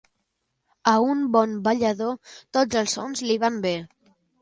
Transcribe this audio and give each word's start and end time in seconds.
A 0.91 0.93
un 1.09 1.21
bon 1.37 1.53
ballador 1.69 2.35
tots 2.59 2.83
els 2.85 2.99
sons 3.01 3.25
li 3.31 3.41
van 3.47 3.65
bé. 3.71 3.79